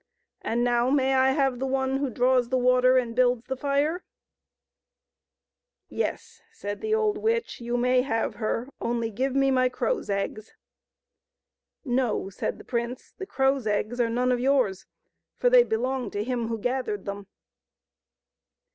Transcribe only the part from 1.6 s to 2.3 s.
one who